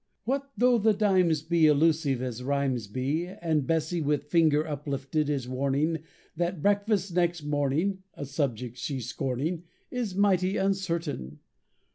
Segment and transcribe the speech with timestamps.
[0.23, 5.47] What though the dimes be Elusive as rhymes be, And Bessie, with finger Uplifted, is
[5.47, 5.99] warning
[6.35, 11.41] That breakfast next morning (A subject she's scorning) Is mighty uncertain!